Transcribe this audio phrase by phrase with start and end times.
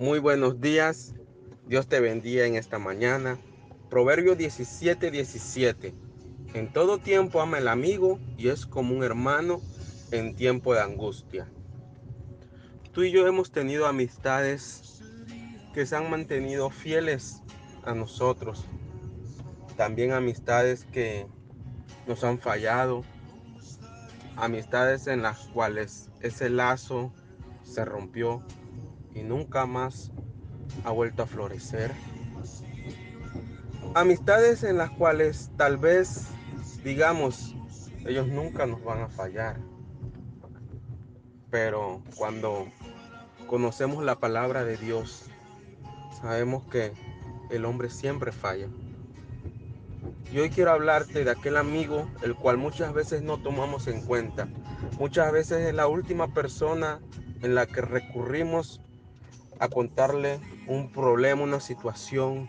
[0.00, 1.14] Muy buenos días.
[1.66, 3.38] Dios te bendiga en esta mañana.
[3.90, 5.92] Proverbio 17, 17.
[6.54, 9.60] En todo tiempo ama el amigo y es como un hermano
[10.10, 11.52] en tiempo de angustia.
[12.92, 15.02] Tú y yo hemos tenido amistades
[15.74, 17.42] que se han mantenido fieles
[17.84, 18.64] a nosotros.
[19.76, 21.26] También amistades que
[22.06, 23.04] nos han fallado.
[24.36, 27.12] Amistades en las cuales ese lazo
[27.64, 28.42] se rompió
[29.14, 30.12] y nunca más
[30.84, 31.92] ha vuelto a florecer.
[33.94, 36.30] Amistades en las cuales tal vez
[36.84, 37.54] digamos,
[38.06, 39.56] ellos nunca nos van a fallar.
[41.50, 42.68] Pero cuando
[43.46, 45.24] conocemos la palabra de Dios,
[46.20, 46.92] sabemos que
[47.50, 48.68] el hombre siempre falla.
[50.32, 54.48] Y hoy quiero hablarte de aquel amigo el cual muchas veces no tomamos en cuenta.
[54.98, 57.00] Muchas veces es la última persona
[57.42, 58.80] en la que recurrimos
[59.60, 62.48] a contarle un problema, una situación.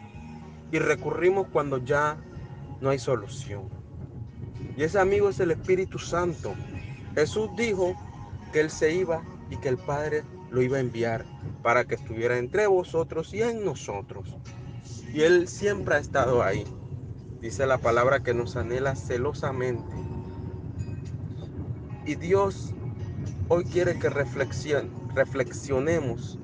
[0.71, 2.17] Y recurrimos cuando ya
[2.79, 3.69] no hay solución.
[4.77, 6.53] Y ese amigo es el Espíritu Santo.
[7.13, 7.93] Jesús dijo
[8.53, 11.25] que Él se iba y que el Padre lo iba a enviar
[11.61, 14.37] para que estuviera entre vosotros y en nosotros.
[15.13, 16.63] Y Él siempre ha estado ahí.
[17.41, 19.83] Dice la palabra que nos anhela celosamente.
[22.05, 22.73] Y Dios
[23.49, 26.39] hoy quiere que reflexionemos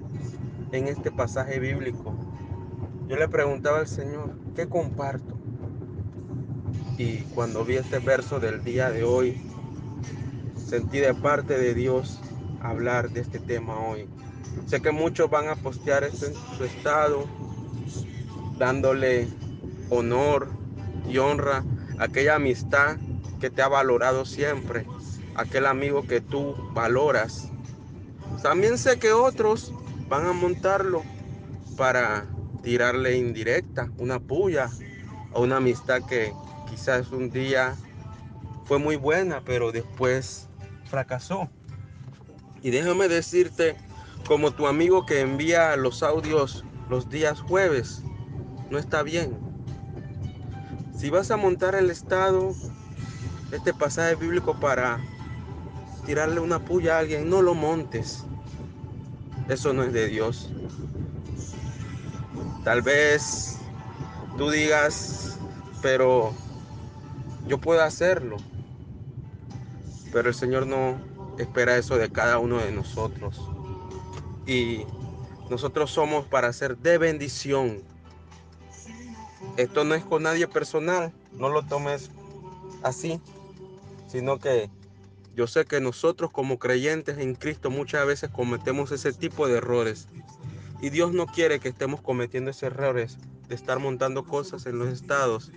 [0.71, 2.13] en este pasaje bíblico.
[3.07, 5.37] Yo le preguntaba al Señor, ¿qué comparto?
[6.97, 9.41] Y cuando vi este verso del día de hoy,
[10.57, 12.19] sentí de parte de Dios
[12.61, 14.09] hablar de este tema hoy.
[14.65, 17.25] Sé que muchos van a postear esto en su estado,
[18.57, 19.27] dándole
[19.89, 20.49] honor
[21.07, 21.63] y honra
[21.99, 22.97] aquella amistad
[23.39, 24.85] que te ha valorado siempre,
[25.35, 27.49] aquel amigo que tú valoras.
[28.41, 29.73] También sé que otros
[30.07, 31.03] van a montarlo
[31.75, 32.25] para
[32.63, 34.69] tirarle indirecta, una puya
[35.33, 36.33] a una amistad que
[36.69, 37.75] quizás un día
[38.65, 40.47] fue muy buena, pero después
[40.85, 41.49] fracasó.
[42.61, 43.77] Y déjame decirte,
[44.27, 48.01] como tu amigo que envía los audios los días jueves,
[48.69, 49.37] no está bien.
[50.97, 52.53] Si vas a montar el estado,
[53.51, 54.99] este pasaje bíblico para
[56.05, 58.25] tirarle una puya a alguien, no lo montes.
[59.49, 60.49] Eso no es de Dios.
[62.63, 63.59] Tal vez
[64.37, 65.39] tú digas,
[65.81, 66.33] pero
[67.47, 68.37] yo puedo hacerlo.
[70.11, 70.99] Pero el Señor no
[71.37, 73.39] espera eso de cada uno de nosotros.
[74.45, 74.85] Y
[75.49, 77.81] nosotros somos para ser de bendición.
[79.55, 82.11] Esto no es con nadie personal, no lo tomes
[82.83, 83.21] así,
[84.07, 84.69] sino que
[85.37, 90.07] yo sé que nosotros como creyentes en Cristo muchas veces cometemos ese tipo de errores.
[90.81, 94.87] Y Dios no quiere que estemos cometiendo esos errores de estar montando cosas en los
[94.87, 95.51] estados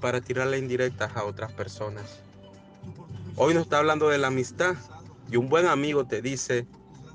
[0.00, 2.18] para tirarle indirectas a otras personas.
[3.36, 4.74] Hoy nos está hablando de la amistad
[5.30, 6.66] y un buen amigo te dice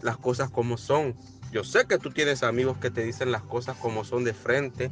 [0.01, 1.13] las cosas como son.
[1.51, 4.91] Yo sé que tú tienes amigos que te dicen las cosas como son de frente.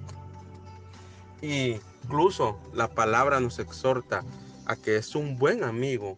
[1.42, 4.26] Incluso la palabra nos exhorta
[4.66, 6.18] a que es un buen amigo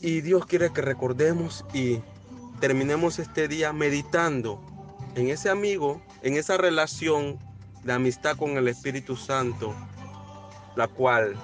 [0.00, 2.00] y Dios quiere que recordemos y
[2.58, 4.60] terminemos este día meditando
[5.14, 7.38] en ese amigo, en esa relación
[7.84, 9.74] de amistad con el Espíritu Santo,
[10.76, 11.34] la cual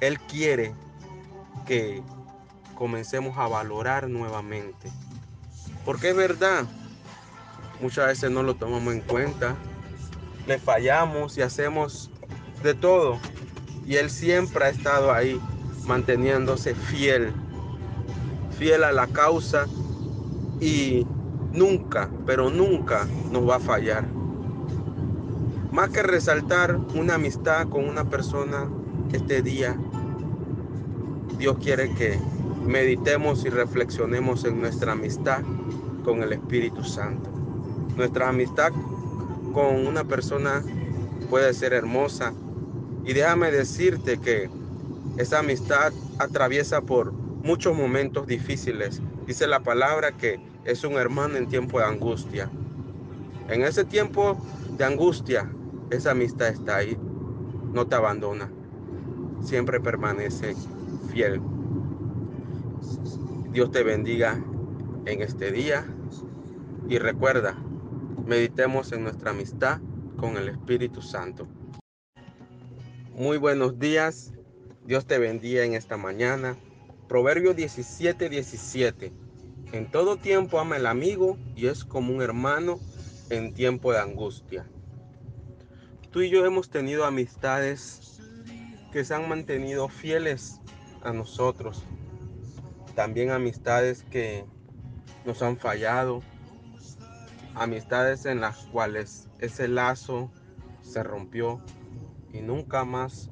[0.00, 0.72] Él quiere
[1.66, 2.02] que
[2.76, 4.90] comencemos a valorar nuevamente.
[5.84, 6.64] Porque es verdad,
[7.80, 9.56] muchas veces no lo tomamos en cuenta,
[10.46, 12.10] le fallamos y hacemos
[12.62, 13.18] de todo.
[13.84, 15.40] Y Él siempre ha estado ahí
[15.86, 17.34] manteniéndose fiel
[18.58, 19.66] fiel a la causa
[20.60, 21.06] y
[21.52, 24.06] nunca, pero nunca nos va a fallar.
[25.72, 28.68] Más que resaltar una amistad con una persona
[29.12, 29.76] este día,
[31.38, 32.18] Dios quiere que
[32.64, 35.42] meditemos y reflexionemos en nuestra amistad
[36.04, 37.30] con el Espíritu Santo.
[37.96, 38.70] Nuestra amistad
[39.52, 40.62] con una persona
[41.28, 42.32] puede ser hermosa
[43.04, 44.48] y déjame decirte que
[45.16, 49.00] esa amistad atraviesa por muchos momentos difíciles.
[49.26, 52.50] Dice la palabra que es un hermano en tiempo de angustia.
[53.48, 54.42] En ese tiempo
[54.78, 55.48] de angustia,
[55.90, 56.96] esa amistad está ahí.
[57.72, 58.50] No te abandona.
[59.42, 60.56] Siempre permanece
[61.12, 61.40] fiel.
[63.52, 64.42] Dios te bendiga
[65.04, 65.86] en este día
[66.88, 67.54] y recuerda,
[68.26, 69.80] meditemos en nuestra amistad
[70.16, 71.46] con el Espíritu Santo.
[73.12, 74.32] Muy buenos días.
[74.86, 76.56] Dios te bendiga en esta mañana.
[77.08, 79.12] Proverbio 17, 17.
[79.72, 82.80] En todo tiempo ama el amigo y es como un hermano
[83.28, 84.66] en tiempo de angustia.
[86.10, 88.20] Tú y yo hemos tenido amistades
[88.92, 90.60] que se han mantenido fieles
[91.02, 91.84] a nosotros.
[92.94, 94.46] También amistades que
[95.26, 96.22] nos han fallado.
[97.54, 100.30] Amistades en las cuales ese lazo
[100.80, 101.60] se rompió
[102.32, 103.30] y nunca más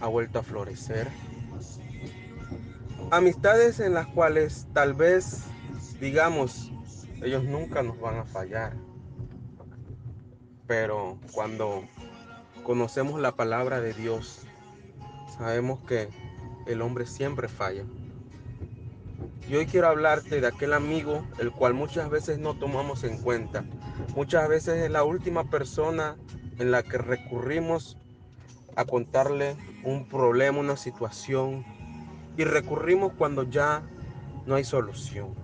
[0.00, 1.08] ha vuelto a florecer.
[3.12, 5.44] Amistades en las cuales tal vez
[6.02, 6.72] digamos,
[7.22, 8.72] ellos nunca nos van a fallar.
[10.66, 11.84] Pero cuando
[12.64, 14.40] conocemos la palabra de Dios,
[15.38, 16.08] sabemos que
[16.66, 17.84] el hombre siempre falla.
[19.48, 23.64] Y hoy quiero hablarte de aquel amigo el cual muchas veces no tomamos en cuenta.
[24.16, 26.16] Muchas veces es la última persona
[26.58, 27.96] en la que recurrimos
[28.74, 29.54] a contarle
[29.84, 31.64] un problema, una situación.
[32.36, 33.82] Y recurrimos cuando ya
[34.46, 35.34] no hay solución.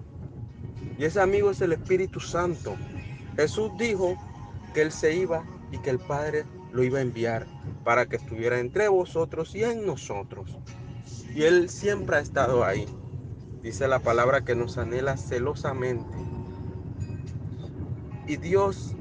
[0.99, 2.77] Y ese amigo es el Espíritu Santo.
[3.37, 4.17] Jesús dijo
[4.75, 7.47] que Él se iba y que el Padre lo iba a enviar
[7.85, 10.59] para que estuviera entre vosotros y en nosotros.
[11.35, 12.87] Y Él siempre ha estado ahí.
[13.63, 16.17] Dice la palabra que nos anhela celosamente.
[18.27, 18.95] Y Dios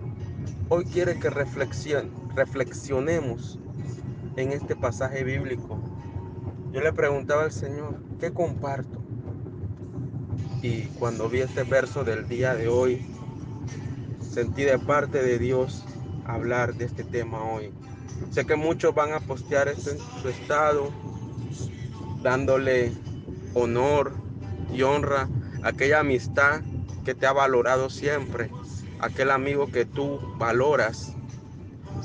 [0.70, 3.60] hoy quiere que reflexionemos
[4.36, 5.80] en este pasaje bíblico.
[6.74, 9.02] Yo le preguntaba al Señor, ¿qué comparto?
[10.62, 13.06] Y cuando vi este verso del día de hoy,
[14.20, 15.86] sentí de parte de Dios
[16.26, 17.72] hablar de este tema hoy.
[18.32, 20.92] Sé que muchos van a postear esto en su estado,
[22.22, 22.92] dándole
[23.54, 24.12] honor
[24.74, 25.30] y honra
[25.64, 26.62] a aquella amistad
[27.06, 28.52] que te ha valorado siempre,
[29.00, 31.14] aquel amigo que tú valoras.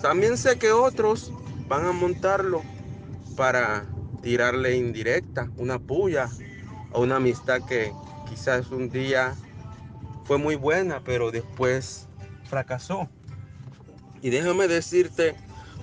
[0.01, 1.33] También sé que otros
[1.69, 2.63] van a montarlo
[3.37, 3.87] para
[4.23, 6.29] tirarle indirecta, una puya
[6.93, 7.93] a una amistad que
[8.29, 9.35] quizás un día
[10.25, 12.09] fue muy buena, pero después
[12.45, 13.09] fracasó.
[14.23, 15.35] Y déjame decirte,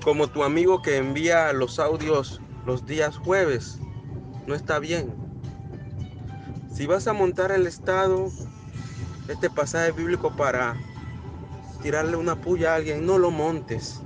[0.03, 3.79] como tu amigo que envía los audios los días jueves,
[4.47, 5.13] no está bien.
[6.73, 8.29] Si vas a montar el estado,
[9.27, 10.75] este pasaje bíblico para
[11.81, 14.01] tirarle una puya a alguien, no lo montes.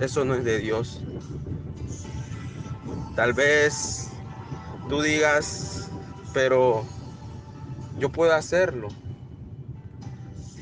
[0.00, 1.02] Eso no es de Dios.
[3.14, 4.08] Tal vez
[4.88, 5.88] tú digas,
[6.32, 6.84] pero
[7.98, 8.88] yo puedo hacerlo.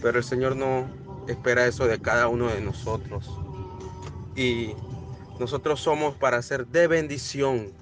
[0.03, 0.87] Pero el Señor no
[1.29, 3.31] espera eso de cada uno de nosotros.
[4.37, 4.75] Y
[5.39, 7.73] nosotros somos para ser de bendición.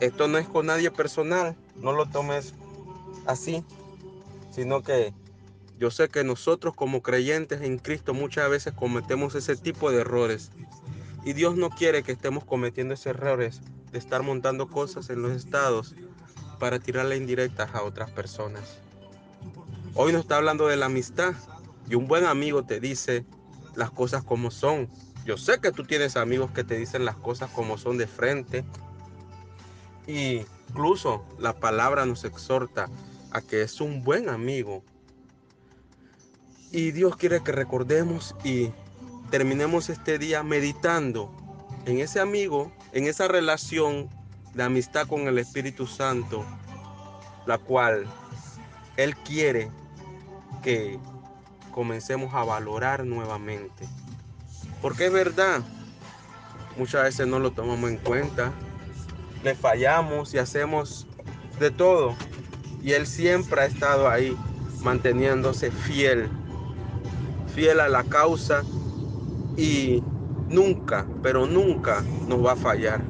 [0.00, 2.54] Esto no es con nadie personal, no lo tomes
[3.26, 3.64] así,
[4.50, 5.14] sino que
[5.78, 10.50] yo sé que nosotros como creyentes en Cristo muchas veces cometemos ese tipo de errores.
[11.26, 15.32] Y Dios no quiere que estemos cometiendo esos errores de estar montando cosas en los
[15.32, 15.96] estados
[16.60, 18.78] para tirarle indirectas a otras personas.
[19.94, 21.34] Hoy nos está hablando de la amistad
[21.90, 23.26] y un buen amigo te dice
[23.74, 24.88] las cosas como son.
[25.24, 28.64] Yo sé que tú tienes amigos que te dicen las cosas como son de frente.
[30.06, 32.88] Incluso la palabra nos exhorta
[33.32, 34.84] a que es un buen amigo.
[36.70, 38.70] Y Dios quiere que recordemos y
[39.30, 41.30] terminemos este día meditando
[41.84, 44.08] en ese amigo, en esa relación
[44.54, 46.44] de amistad con el Espíritu Santo,
[47.46, 48.06] la cual
[48.96, 49.70] Él quiere
[50.62, 50.98] que
[51.72, 53.86] comencemos a valorar nuevamente.
[54.80, 55.60] Porque es verdad,
[56.76, 58.52] muchas veces no lo tomamos en cuenta,
[59.42, 61.06] le fallamos y hacemos
[61.58, 62.16] de todo.
[62.82, 64.36] Y Él siempre ha estado ahí
[64.80, 66.28] manteniéndose fiel,
[67.54, 68.62] fiel a la causa
[69.56, 70.02] y
[70.48, 73.02] nunca, pero nunca nos va a fallar.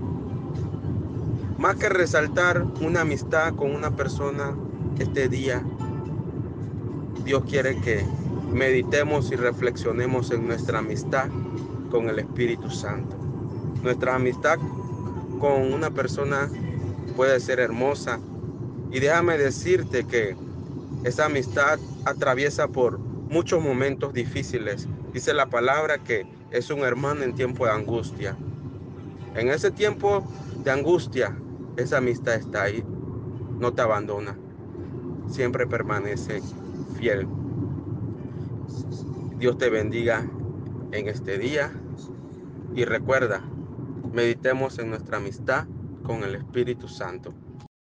[1.58, 4.54] Más que resaltar una amistad con una persona
[4.98, 5.62] este día,
[7.24, 8.04] Dios quiere que
[8.52, 11.28] meditemos y reflexionemos en nuestra amistad
[11.90, 13.16] con el Espíritu Santo.
[13.82, 14.58] Nuestra amistad
[15.40, 16.48] con una persona
[17.16, 18.20] puede ser hermosa
[18.90, 20.36] y déjame decirte que
[21.04, 24.88] esa amistad atraviesa por muchos momentos difíciles.
[25.12, 28.36] Dice la palabra que es un hermano en tiempo de angustia.
[29.34, 30.24] En ese tiempo
[30.64, 31.36] de angustia,
[31.76, 32.84] esa amistad está ahí,
[33.58, 34.36] no te abandona,
[35.28, 36.42] siempre permanece
[36.98, 37.26] fiel.
[39.38, 40.26] Dios te bendiga
[40.92, 41.72] en este día
[42.74, 43.42] y recuerda,
[44.12, 45.66] meditemos en nuestra amistad
[46.02, 47.34] con el Espíritu Santo.